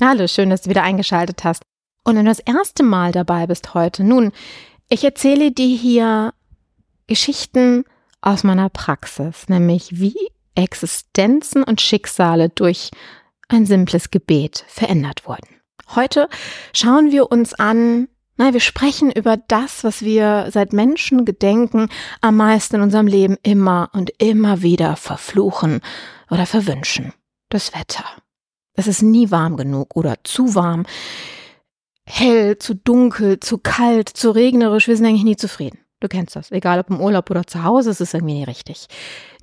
Hallo, 0.00 0.26
schön, 0.28 0.50
dass 0.50 0.60
du 0.62 0.70
wieder 0.70 0.82
eingeschaltet 0.82 1.42
hast. 1.42 1.62
Und 2.04 2.16
wenn 2.16 2.26
du 2.26 2.30
das 2.30 2.40
erste 2.40 2.82
Mal 2.82 3.12
dabei 3.12 3.46
bist 3.46 3.72
heute, 3.72 4.04
nun, 4.04 4.30
ich 4.90 5.02
erzähle 5.02 5.52
dir 5.52 5.74
hier 5.74 6.34
Geschichten 7.06 7.84
aus 8.20 8.44
meiner 8.44 8.68
Praxis, 8.68 9.48
nämlich 9.48 9.98
wie 9.98 10.16
Existenzen 10.54 11.62
und 11.62 11.80
Schicksale 11.80 12.50
durch 12.50 12.90
ein 13.48 13.64
simples 13.64 14.10
Gebet 14.10 14.66
verändert 14.68 15.26
wurden. 15.26 15.48
Heute 15.94 16.28
schauen 16.74 17.10
wir 17.10 17.32
uns 17.32 17.54
an, 17.54 18.08
Nein, 18.38 18.52
wir 18.52 18.60
sprechen 18.60 19.10
über 19.10 19.38
das, 19.38 19.82
was 19.82 20.02
wir 20.02 20.48
seit 20.50 20.74
Menschengedenken 20.74 21.88
am 22.20 22.36
meisten 22.36 22.76
in 22.76 22.82
unserem 22.82 23.06
Leben 23.06 23.38
immer 23.42 23.88
und 23.94 24.10
immer 24.18 24.60
wieder 24.60 24.96
verfluchen 24.96 25.80
oder 26.28 26.44
verwünschen. 26.44 27.14
Das 27.48 27.74
Wetter. 27.74 28.04
Es 28.76 28.86
ist 28.86 29.02
nie 29.02 29.30
warm 29.30 29.56
genug 29.56 29.96
oder 29.96 30.16
zu 30.22 30.54
warm, 30.54 30.84
hell, 32.04 32.58
zu 32.58 32.74
dunkel, 32.74 33.40
zu 33.40 33.58
kalt, 33.58 34.08
zu 34.08 34.30
regnerisch. 34.30 34.86
Wir 34.86 34.96
sind 34.96 35.06
eigentlich 35.06 35.24
nie 35.24 35.36
zufrieden. 35.36 35.78
Du 36.00 36.08
kennst 36.08 36.36
das. 36.36 36.52
Egal 36.52 36.78
ob 36.78 36.90
im 36.90 37.00
Urlaub 37.00 37.30
oder 37.30 37.46
zu 37.46 37.64
Hause, 37.64 37.90
es 37.90 38.00
ist 38.00 38.14
irgendwie 38.14 38.34
nie 38.34 38.44
richtig. 38.44 38.86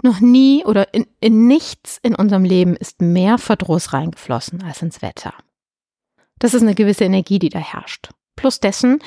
Noch 0.03 0.19
nie 0.19 0.63
oder 0.65 0.93
in, 0.93 1.07
in 1.19 1.47
nichts 1.47 1.99
in 2.03 2.15
unserem 2.15 2.45
Leben 2.45 2.75
ist 2.75 3.01
mehr 3.01 3.37
Verdruss 3.39 3.91
reingeflossen 3.91 4.63
als 4.63 4.81
ins 4.81 5.01
Wetter. 5.01 5.33
Das 6.39 6.53
ist 6.53 6.61
eine 6.61 6.75
gewisse 6.75 7.05
Energie, 7.05 7.39
die 7.39 7.49
da 7.49 7.59
herrscht. 7.59 8.09
Plus 8.35 8.59
dessen, 8.59 8.99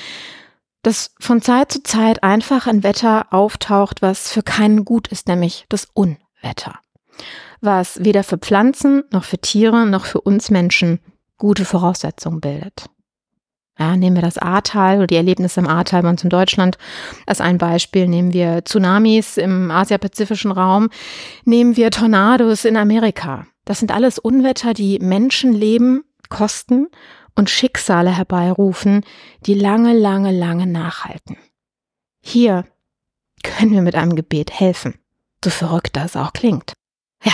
dass 0.83 1.13
von 1.19 1.41
Zeit 1.41 1.71
zu 1.71 1.83
Zeit 1.83 2.23
einfach 2.23 2.67
ein 2.67 2.83
Wetter 2.83 3.27
auftaucht, 3.31 4.01
was 4.01 4.31
für 4.31 4.43
keinen 4.43 4.85
gut 4.85 5.07
ist, 5.07 5.27
nämlich 5.27 5.65
das 5.69 5.87
Unwetter. 5.93 6.79
Was 7.61 8.03
weder 8.03 8.23
für 8.23 8.37
Pflanzen 8.37 9.03
noch 9.11 9.23
für 9.23 9.39
Tiere 9.39 9.85
noch 9.85 10.05
für 10.05 10.21
uns 10.21 10.49
Menschen 10.49 10.99
gute 11.37 11.65
Voraussetzungen 11.65 12.41
bildet. 12.41 12.85
Ja, 13.79 13.95
nehmen 13.95 14.15
wir 14.15 14.23
das 14.23 14.39
Ahrtal 14.39 14.97
oder 14.97 15.07
die 15.07 15.17
Erlebnisse 15.17 15.59
im 15.59 15.67
Ahrtal 15.67 16.01
bei 16.01 16.09
uns 16.09 16.23
in 16.23 16.31
Deutschland 16.31 16.77
als 17.27 17.41
ein 17.41 17.59
Beispiel. 17.59 18.07
Nehmen 18.07 18.33
wir 18.33 18.65
Tsunamis 18.65 19.37
im 19.37 19.69
Asiapazifischen 19.69 20.51
Raum. 20.51 20.89
Nehmen 21.45 21.77
wir 21.77 21.91
Tornados 21.91 22.65
in 22.65 22.75
Amerika. 22.75 23.45
Das 23.65 23.79
sind 23.79 23.91
alles 23.91 24.17
Unwetter, 24.17 24.73
die 24.73 24.97
Menschenleben 24.99 26.03
kosten 26.29 26.87
und 27.35 27.51
Schicksale 27.51 28.15
herbeirufen, 28.15 29.05
die 29.45 29.53
lange, 29.53 29.93
lange, 29.93 30.31
lange 30.31 30.65
nachhalten. 30.65 31.37
Hier 32.19 32.65
können 33.43 33.71
wir 33.71 33.83
mit 33.83 33.95
einem 33.95 34.15
Gebet 34.15 34.51
helfen, 34.51 34.95
so 35.43 35.51
verrückt 35.51 35.95
das 35.95 36.15
auch 36.15 36.33
klingt. 36.33 36.73
Ja, 37.23 37.33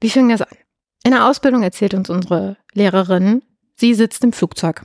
wie 0.00 0.10
fing 0.10 0.28
das 0.28 0.42
an? 0.42 0.56
In 1.04 1.12
der 1.12 1.26
Ausbildung 1.26 1.62
erzählt 1.62 1.94
uns 1.94 2.10
unsere 2.10 2.56
Lehrerin, 2.72 3.42
sie 3.76 3.94
sitzt 3.94 4.24
im 4.24 4.32
Flugzeug 4.32 4.84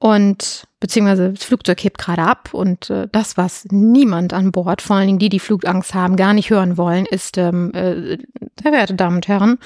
und 0.00 0.66
beziehungsweise 0.80 1.34
das 1.34 1.44
Flugzeug 1.44 1.84
hebt 1.84 1.98
gerade 1.98 2.22
ab 2.22 2.50
und 2.52 2.88
äh, 2.88 3.06
das, 3.12 3.36
was 3.36 3.66
niemand 3.70 4.32
an 4.32 4.50
Bord, 4.50 4.80
vor 4.80 4.96
allen 4.96 5.06
Dingen 5.06 5.18
die, 5.18 5.28
die 5.28 5.38
Flugangst 5.38 5.92
haben, 5.92 6.16
gar 6.16 6.32
nicht 6.32 6.48
hören 6.48 6.78
wollen, 6.78 7.04
ist, 7.04 7.36
ähm, 7.36 7.70
äh, 7.74 8.16
sehr 8.62 8.72
verehrte 8.72 8.94
Damen 8.94 9.16
und 9.16 9.28
Herren, 9.28 9.58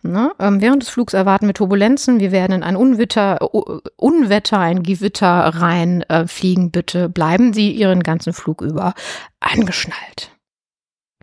ne, 0.00 0.32
ähm, 0.38 0.62
während 0.62 0.82
des 0.82 0.88
Flugs 0.88 1.12
erwarten 1.12 1.46
wir 1.46 1.52
Turbulenzen, 1.52 2.20
wir 2.20 2.32
werden 2.32 2.52
in 2.52 2.62
ein 2.62 2.76
Unwetter, 2.76 3.54
Unwetter, 3.96 4.58
ein 4.58 4.82
Gewitter 4.82 5.28
rein 5.28 6.02
äh, 6.08 6.24
bitte 6.70 7.10
bleiben 7.10 7.52
Sie 7.52 7.70
Ihren 7.70 8.02
ganzen 8.02 8.32
Flug 8.32 8.62
über 8.62 8.94
angeschnallt. 9.40 10.31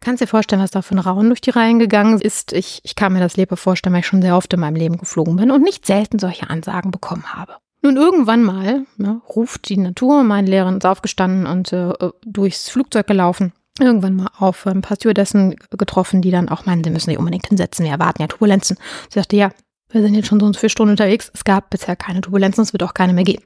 Kannst 0.01 0.21
dir 0.21 0.27
vorstellen, 0.27 0.61
was 0.61 0.71
da 0.71 0.81
für 0.81 0.95
ein 0.95 0.99
Raunen 0.99 1.29
durch 1.29 1.41
die 1.41 1.49
Reihen 1.49 1.79
gegangen 1.79 2.19
ist? 2.21 2.53
Ich, 2.53 2.79
ich 2.83 2.95
kann 2.95 3.13
mir 3.13 3.19
das 3.19 3.37
Leber 3.37 3.57
vorstellen, 3.57 3.93
weil 3.93 4.01
ich 4.01 4.07
schon 4.07 4.21
sehr 4.21 4.35
oft 4.37 4.53
in 4.53 4.59
meinem 4.59 4.75
Leben 4.75 4.97
geflogen 4.97 5.35
bin 5.35 5.51
und 5.51 5.61
nicht 5.61 5.85
selten 5.85 6.19
solche 6.19 6.49
Ansagen 6.49 6.91
bekommen 6.91 7.33
habe. 7.33 7.55
Nun, 7.81 7.95
irgendwann 7.95 8.43
mal 8.43 8.85
ne, 8.97 9.21
ruft 9.35 9.69
die 9.69 9.77
Natur, 9.77 10.23
meine 10.23 10.49
Lehrerin 10.49 10.77
ist 10.77 10.85
aufgestanden 10.85 11.47
und 11.47 11.71
äh, 11.71 11.93
durchs 12.25 12.69
Flugzeug 12.69 13.07
gelaufen. 13.07 13.53
Irgendwann 13.79 14.17
mal 14.17 14.29
auf 14.37 14.67
ein 14.67 14.81
paar 14.81 14.97
Stewardessen 14.97 15.55
getroffen, 15.71 16.21
die 16.21 16.31
dann 16.31 16.49
auch 16.49 16.65
meinen, 16.65 16.83
sie 16.83 16.89
müssen 16.89 17.09
sich 17.09 17.17
unbedingt 17.17 17.47
hinsetzen, 17.47 17.85
wir 17.85 17.93
erwarten 17.93 18.21
ja 18.21 18.27
Turbulenzen. 18.27 18.77
Sie 19.09 19.19
sagte, 19.19 19.37
ja, 19.37 19.51
wir 19.89 20.01
sind 20.01 20.13
jetzt 20.13 20.27
schon 20.27 20.41
so 20.41 20.45
und 20.45 20.57
viele 20.57 20.69
Stunden 20.69 20.91
unterwegs, 20.91 21.31
es 21.33 21.45
gab 21.45 21.69
bisher 21.69 21.95
keine 21.95 22.19
Turbulenzen, 22.19 22.61
es 22.61 22.73
wird 22.73 22.83
auch 22.83 22.93
keine 22.93 23.13
mehr 23.13 23.23
geben. 23.23 23.43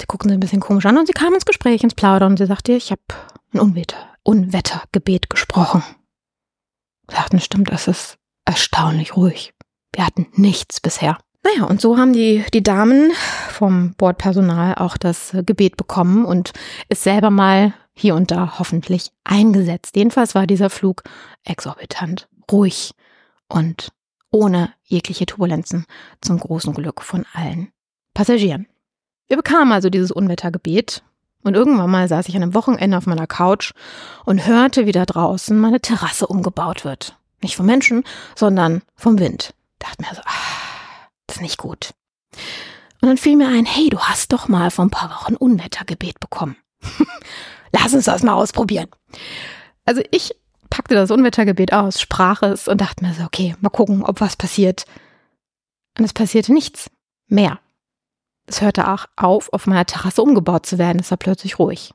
Sie 0.00 0.06
guckten 0.06 0.30
sie 0.30 0.36
ein 0.36 0.40
bisschen 0.40 0.60
komisch 0.60 0.86
an 0.86 0.96
und 0.96 1.06
sie 1.06 1.12
kam 1.12 1.34
ins 1.34 1.44
Gespräch, 1.44 1.84
ins 1.84 1.94
Plaudern 1.94 2.32
und 2.32 2.38
sie 2.38 2.46
sagte, 2.46 2.72
ich 2.72 2.90
habe 2.90 3.02
ein 3.52 3.60
Unwetter, 3.60 3.98
Unwettergebet 4.24 5.30
gesprochen. 5.30 5.82
Sie 7.08 7.16
sagten, 7.16 7.40
stimmt, 7.40 7.70
das 7.70 7.88
ist 7.88 8.18
erstaunlich 8.44 9.16
ruhig. 9.16 9.54
Wir 9.94 10.06
hatten 10.06 10.28
nichts 10.34 10.80
bisher. 10.80 11.18
Naja, 11.44 11.64
und 11.64 11.80
so 11.80 11.98
haben 11.98 12.12
die, 12.12 12.44
die 12.54 12.62
Damen 12.62 13.12
vom 13.48 13.94
Bordpersonal 13.94 14.76
auch 14.76 14.96
das 14.96 15.36
Gebet 15.44 15.76
bekommen 15.76 16.24
und 16.24 16.52
es 16.88 17.02
selber 17.02 17.30
mal 17.30 17.74
hier 17.94 18.14
und 18.14 18.30
da 18.30 18.58
hoffentlich 18.58 19.10
eingesetzt. 19.24 19.96
Jedenfalls 19.96 20.34
war 20.34 20.46
dieser 20.46 20.70
Flug 20.70 21.02
exorbitant, 21.44 22.28
ruhig 22.50 22.92
und 23.48 23.92
ohne 24.30 24.72
jegliche 24.84 25.26
Turbulenzen 25.26 25.84
zum 26.20 26.38
großen 26.38 26.72
Glück 26.72 27.02
von 27.02 27.26
allen 27.34 27.72
Passagieren. 28.14 28.66
Wir 29.28 29.36
bekamen 29.36 29.72
also 29.72 29.90
dieses 29.90 30.10
Unwettergebet 30.10 31.02
und 31.42 31.54
irgendwann 31.54 31.90
mal 31.90 32.08
saß 32.08 32.28
ich 32.28 32.36
an 32.36 32.42
einem 32.42 32.54
Wochenende 32.54 32.96
auf 32.96 33.06
meiner 33.06 33.26
Couch 33.26 33.72
und 34.24 34.46
hörte, 34.46 34.86
wie 34.86 34.92
da 34.92 35.04
draußen 35.04 35.58
meine 35.58 35.80
Terrasse 35.80 36.26
umgebaut 36.26 36.84
wird. 36.84 37.16
Nicht 37.42 37.56
vom 37.56 37.66
Menschen, 37.66 38.04
sondern 38.36 38.82
vom 38.94 39.18
Wind. 39.18 39.54
Dachte 39.78 40.02
mir 40.02 40.14
so, 40.14 40.22
ah, 40.24 41.08
das 41.26 41.36
ist 41.36 41.42
nicht 41.42 41.58
gut. 41.58 41.90
Und 43.00 43.08
dann 43.08 43.16
fiel 43.16 43.36
mir 43.36 43.48
ein, 43.48 43.64
hey, 43.64 43.88
du 43.88 43.98
hast 43.98 44.32
doch 44.32 44.46
mal 44.46 44.70
vor 44.70 44.84
ein 44.84 44.90
paar 44.90 45.10
Wochen 45.10 45.34
Unwettergebet 45.34 46.20
bekommen. 46.20 46.56
Lass 47.72 47.94
uns 47.94 48.04
das 48.04 48.22
mal 48.22 48.34
ausprobieren. 48.34 48.86
Also 49.84 50.02
ich 50.12 50.36
packte 50.70 50.94
das 50.94 51.10
Unwettergebet 51.10 51.72
aus, 51.72 52.00
sprach 52.00 52.42
es 52.42 52.68
und 52.68 52.80
dachte 52.80 53.04
mir 53.04 53.12
so, 53.14 53.24
okay, 53.24 53.56
mal 53.60 53.70
gucken, 53.70 54.04
ob 54.04 54.20
was 54.20 54.36
passiert. 54.36 54.84
Und 55.98 56.04
es 56.04 56.12
passierte 56.12 56.52
nichts 56.52 56.90
mehr. 57.26 57.58
Es 58.46 58.60
hörte 58.60 58.88
auch 58.88 59.06
auf, 59.16 59.52
auf 59.52 59.66
meiner 59.66 59.86
Terrasse 59.86 60.22
umgebaut 60.22 60.66
zu 60.66 60.78
werden. 60.78 60.98
Es 61.00 61.10
war 61.10 61.18
plötzlich 61.18 61.58
ruhig. 61.58 61.92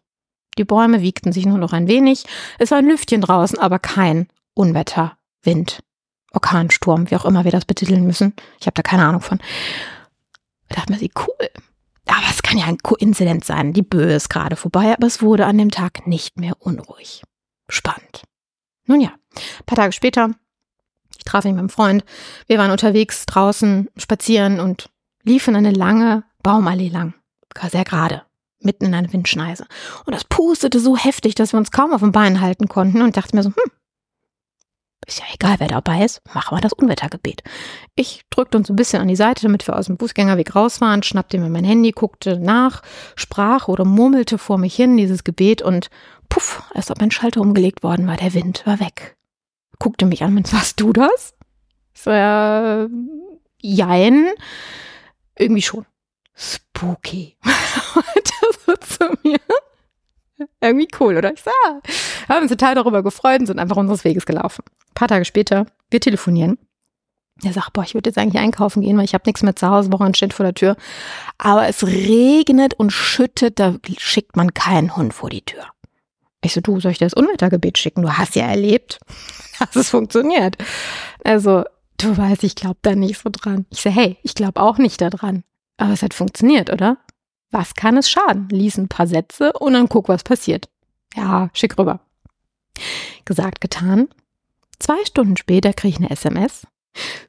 Die 0.58 0.63
Bäume 0.63 1.02
wiegten 1.02 1.31
sich 1.31 1.46
nur 1.46 1.58
noch 1.58 1.74
ein 1.74 1.88
wenig. 1.88 2.25
Es 2.58 2.72
war 2.72 2.80
ein 2.80 2.88
Lüftchen 2.88 3.22
draußen, 3.22 3.59
aber 3.59 3.80
kein 3.80 4.28
Unwetter, 4.53 5.18
Wind, 5.44 5.84
Orkansturm, 6.31 7.12
wie 7.12 7.16
auch 7.16 7.25
immer 7.25 7.44
wir 7.44 7.52
das 7.52 7.66
betiteln 7.66 8.06
müssen. 8.06 8.34
Ich 8.59 8.66
habe 8.66 8.74
da 8.74 8.81
keine 8.81 9.06
Ahnung 9.06 9.22
von. 9.22 9.40
Da 10.69 10.75
dachte 10.75 10.94
mir, 10.94 11.00
sie 11.00 11.12
cool. 11.16 11.50
Aber 12.08 12.25
es 12.30 12.41
kann 12.41 12.58
ja 12.58 12.66
ein 12.66 12.78
Koinzidenz 12.79 13.47
sein. 13.47 13.74
Die 13.74 13.81
Böe 13.81 14.14
ist 14.14 14.29
gerade 14.29 14.56
vorbei, 14.56 14.94
aber 14.94 15.08
es 15.08 15.22
wurde 15.22 15.46
an 15.46 15.58
dem 15.58 15.72
Tag 15.72 16.08
nicht 16.08 16.40
mehr 16.40 16.53
unruhig. 16.59 17.24
Spannend. 17.69 18.24
Nun 18.85 19.02
ja, 19.02 19.09
ein 19.35 19.66
paar 19.66 19.75
Tage 19.75 19.91
später, 19.91 20.31
ich 21.18 21.25
traf 21.25 21.44
mich 21.44 21.53
mit 21.53 21.59
einem 21.59 21.69
Freund. 21.69 22.06
Wir 22.47 22.58
waren 22.58 22.72
unterwegs 22.72 23.25
draußen 23.25 23.90
spazieren 23.97 24.59
und 24.59 24.90
liefen 25.24 25.56
eine 25.56 25.72
lange 25.72 26.24
Baumallee 26.47 26.88
lang. 26.88 27.13
Sehr 27.69 27.84
gerade, 27.84 28.22
mitten 28.62 28.85
in 28.85 28.94
einer 28.94 29.12
Windschneise. 29.12 29.66
Und 30.06 30.16
das 30.16 30.24
pustete 30.24 30.80
so 30.80 30.96
heftig, 30.96 31.35
dass 31.35 31.52
wir 31.52 31.58
uns 31.58 31.72
kaum 31.72 31.91
auf 31.91 32.00
den 32.00 32.13
Beinen 32.13 32.40
halten 32.40 32.69
konnten 32.69 33.02
und 33.02 33.18
dachte 33.18 33.35
mir 33.35 33.44
so, 33.44 33.50
hm, 33.50 33.72
ist 35.06 35.19
ja 35.19 35.25
egal, 35.34 35.56
wer 35.59 35.68
dabei 35.68 36.06
ist, 36.06 36.22
machen 36.34 36.56
wir 36.56 36.62
das 36.62 36.72
Unwettergebet. 36.72 37.44
Ich 37.96 38.22
drückte 38.30 38.58
uns 38.58 38.69
ein 38.69 38.78
bisschen 38.78 39.02
an 39.02 39.09
die 39.09 39.18
Seite, 39.18 39.41
damit 39.41 39.68
wir 39.68 39.75
aus 39.75 39.88
dem 39.88 40.00
Fußgängerweg 40.00 40.56
raus 40.56 40.80
waren, 40.80 41.03
schnappte 41.03 41.38
mir 41.38 41.50
mein 41.50 41.66
Handy, 41.66 41.91
guckte 41.91 42.40
nach, 42.40 42.81
sprach 43.18 43.68
oder 43.68 43.84
murmelte 43.84 44.38
vor 44.38 44.58
mich 44.58 44.74
hin 44.74 44.96
dieses 44.96 45.25
Gebet 45.25 45.62
und 45.62 45.90
puff, 46.29 46.64
als 46.74 46.90
ob 46.91 47.02
ein 47.02 47.12
Schalter 47.12 47.41
umgelegt 47.41 47.84
worden 47.84 48.08
war, 48.08 48.16
der 48.16 48.34
Wind 48.34 48.66
war 48.66 48.79
weg. 48.79 49.18
Guckte 49.79 50.06
mich 50.06 50.24
an, 50.24 50.38
und 50.38 50.53
warst 50.53 50.79
du 50.79 50.94
das? 50.94 51.35
So, 51.94 52.09
äh, 52.09 52.88
jein, 53.59 54.28
irgendwie 55.38 55.62
schon. 55.62 55.85
Spooky. 56.37 57.37
zu 58.97 59.17
mir. 59.23 59.39
Irgendwie 60.61 60.87
cool, 60.99 61.17
oder? 61.17 61.34
Ich 61.34 61.41
sah. 61.41 61.81
Haben 62.29 62.43
uns 62.43 62.51
total 62.51 62.75
darüber 62.75 63.01
gefreut 63.01 63.39
und 63.39 63.47
sind 63.47 63.59
einfach 63.59 63.78
unseres 63.78 64.03
Weges 64.03 64.25
gelaufen. 64.25 64.63
Ein 64.89 64.93
paar 64.93 65.07
Tage 65.07 65.25
später, 65.25 65.66
wir 65.89 65.99
telefonieren. 65.99 66.59
Er 67.43 67.53
sagt, 67.53 67.73
boah, 67.73 67.84
ich 67.84 67.93
würde 67.93 68.09
jetzt 68.09 68.17
eigentlich 68.17 68.41
einkaufen 68.41 68.81
gehen, 68.81 68.97
weil 68.97 69.05
ich 69.05 69.13
habe 69.13 69.23
nichts 69.25 69.43
mehr 69.43 69.55
zu 69.55 69.67
Hause, 69.67 69.91
Wochenende 69.91 70.17
steht 70.17 70.34
vor 70.34 70.43
der 70.43 70.55
Tür. 70.55 70.75
Aber 71.37 71.67
es 71.67 71.85
regnet 71.85 72.73
und 72.75 72.91
schüttet, 72.91 73.59
da 73.59 73.75
schickt 73.97 74.35
man 74.35 74.53
keinen 74.53 74.95
Hund 74.95 75.13
vor 75.13 75.29
die 75.29 75.43
Tür. 75.43 75.63
Ich 76.41 76.53
so, 76.53 76.61
du, 76.61 76.79
soll 76.79 76.91
ich 76.91 76.97
dir 76.99 77.05
das 77.05 77.13
Unwettergebet 77.13 77.78
schicken? 77.78 78.01
Du 78.01 78.17
hast 78.17 78.35
ja 78.35 78.45
erlebt, 78.45 78.99
dass 79.59 79.75
es 79.75 79.90
funktioniert. 79.90 80.57
Also, 81.23 81.63
du 81.97 82.16
weißt, 82.16 82.43
ich 82.43 82.55
glaube 82.55 82.78
da 82.81 82.95
nicht 82.95 83.19
so 83.22 83.29
dran. 83.31 83.66
Ich 83.69 83.81
so, 83.81 83.90
hey, 83.90 84.17
ich 84.23 84.33
glaube 84.33 84.61
auch 84.61 84.78
nicht 84.78 85.01
daran. 85.01 85.43
Aber 85.78 85.94
es 85.94 86.02
hat 86.02 86.14
funktioniert, 86.14 86.72
oder? 86.72 86.97
Was 87.52 87.76
kann 87.76 87.97
es 87.97 88.09
schaden? 88.09 88.50
Lies 88.50 88.78
ein 88.78 88.90
paar 88.90 89.08
Sätze 89.08 89.53
und 89.53 89.74
dann 89.74 89.88
guck, 89.88 90.09
was 90.09 90.24
passiert. 90.24 90.70
Ja, 91.16 91.50
schick 91.53 91.78
rüber. 91.78 92.02
Gesagt, 93.26 93.62
getan. 93.62 94.09
Zwei 94.79 95.03
Stunden 95.06 95.38
später 95.38 95.74
kriege 95.74 95.96
ich 95.96 95.97
eine 95.97 96.09
SMS. 96.09 96.68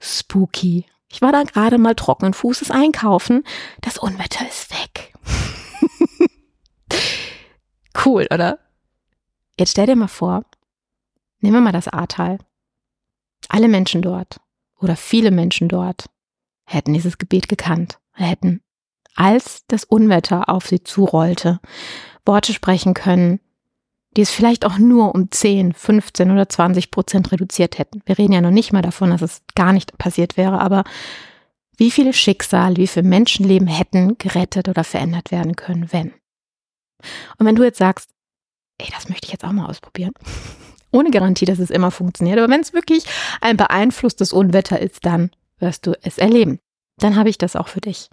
Spooky. 0.00 0.86
Ich 1.10 1.22
war 1.22 1.32
da 1.32 1.42
gerade 1.42 1.78
mal 1.78 1.94
trockenen 1.94 2.34
Fußes 2.34 2.70
einkaufen. 2.70 3.44
Das 3.80 3.98
Unwetter 3.98 4.46
ist 4.46 4.70
weg. 4.70 5.14
cool, 8.04 8.26
oder? 8.30 8.58
Jetzt 9.58 9.72
stell 9.72 9.86
dir 9.86 9.96
mal 9.96 10.08
vor, 10.08 10.44
nehmen 11.40 11.56
wir 11.56 11.60
mal 11.60 11.72
das 11.72 11.88
Ahrtal. 11.88 12.38
Alle 13.48 13.68
Menschen 13.68 14.02
dort 14.02 14.40
oder 14.80 14.96
viele 14.96 15.30
Menschen 15.30 15.68
dort 15.68 16.10
hätten 16.64 16.92
dieses 16.92 17.18
Gebet 17.18 17.48
gekannt, 17.48 17.98
hätten, 18.24 18.62
als 19.14 19.64
das 19.66 19.84
Unwetter 19.84 20.48
auf 20.48 20.66
sie 20.66 20.82
zurollte, 20.82 21.60
Worte 22.24 22.52
sprechen 22.52 22.94
können, 22.94 23.40
die 24.16 24.22
es 24.22 24.30
vielleicht 24.30 24.64
auch 24.64 24.78
nur 24.78 25.14
um 25.14 25.30
10, 25.30 25.74
15 25.74 26.30
oder 26.30 26.48
20 26.48 26.90
Prozent 26.90 27.30
reduziert 27.32 27.78
hätten. 27.78 28.02
Wir 28.06 28.18
reden 28.18 28.32
ja 28.32 28.40
noch 28.40 28.50
nicht 28.50 28.72
mal 28.72 28.82
davon, 28.82 29.10
dass 29.10 29.22
es 29.22 29.42
gar 29.54 29.72
nicht 29.72 29.98
passiert 29.98 30.36
wäre, 30.36 30.60
aber 30.60 30.84
wie 31.76 31.90
viele 31.90 32.12
Schicksale, 32.12 32.76
wie 32.76 32.88
viele 32.88 33.08
Menschenleben 33.08 33.68
hätten 33.68 34.18
gerettet 34.18 34.68
oder 34.68 34.82
verändert 34.82 35.30
werden 35.30 35.54
können, 35.54 35.92
wenn? 35.92 36.12
Und 37.38 37.46
wenn 37.46 37.54
du 37.54 37.62
jetzt 37.62 37.78
sagst, 37.78 38.10
ey, 38.78 38.88
das 38.92 39.08
möchte 39.08 39.26
ich 39.26 39.32
jetzt 39.32 39.44
auch 39.44 39.52
mal 39.52 39.66
ausprobieren. 39.66 40.12
Ohne 40.90 41.10
Garantie, 41.10 41.44
dass 41.44 41.58
es 41.58 41.70
immer 41.70 41.90
funktioniert, 41.90 42.38
aber 42.38 42.52
wenn 42.52 42.62
es 42.62 42.72
wirklich 42.72 43.04
ein 43.40 43.56
beeinflusstes 43.56 44.32
Unwetter 44.32 44.80
ist, 44.80 45.04
dann 45.04 45.30
wirst 45.58 45.86
du 45.86 45.92
es 46.02 46.18
erleben. 46.18 46.60
Dann 46.98 47.16
habe 47.16 47.28
ich 47.28 47.38
das 47.38 47.56
auch 47.56 47.68
für 47.68 47.80
dich 47.80 48.10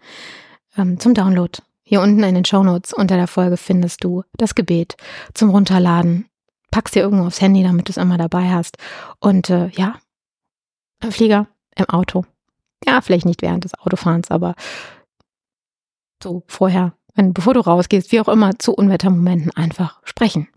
ähm, 0.78 1.00
zum 1.00 1.14
Download. 1.14 1.60
Hier 1.84 2.02
unten 2.02 2.24
in 2.24 2.36
den 2.36 2.46
Show 2.46 2.64
Notes 2.64 2.94
unter 2.94 3.16
der 3.16 3.28
Folge 3.28 3.58
findest 3.58 4.04
du 4.04 4.24
das 4.38 4.56
Gebet 4.56 4.98
zum 5.34 5.52
Runterladen. 5.52 6.28
Pack's 6.72 6.92
dir 6.92 7.04
irgendwo 7.04 7.26
aufs 7.26 7.42
Handy, 7.42 7.64
damit 7.64 7.88
du 7.88 7.92
es 7.92 7.98
immer 7.98 8.18
dabei 8.18 8.50
hast. 8.50 8.78
Und 9.20 9.50
äh, 9.50 9.68
ja, 9.70 10.00
im 11.02 11.12
Flieger, 11.12 11.48
im 11.76 11.86
Auto. 11.90 12.26
Ja, 12.86 13.02
vielleicht 13.02 13.26
nicht 13.26 13.42
während 13.42 13.64
des 13.64 13.76
Autofahrens, 13.76 14.32
aber 14.32 14.56
so 16.22 16.44
vorher, 16.48 16.94
wenn, 17.14 17.34
bevor 17.34 17.54
du 17.54 17.60
rausgehst, 17.60 18.12
wie 18.12 18.20
auch 18.20 18.28
immer, 18.28 18.58
zu 18.58 18.74
Unwettermomenten 18.74 19.52
einfach 19.56 20.02
sprechen 20.04 20.48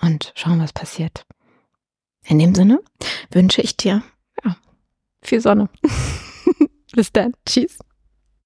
und 0.00 0.32
schauen, 0.34 0.60
was 0.60 0.72
passiert. 0.72 1.24
In 2.24 2.38
dem 2.38 2.54
Sinne 2.54 2.80
wünsche 3.30 3.62
ich 3.62 3.76
dir 3.76 4.02
ja, 4.44 4.56
viel 5.22 5.40
Sonne. 5.40 5.68
Bis 6.92 7.10
dann. 7.12 7.32
Tschüss. 7.46 7.78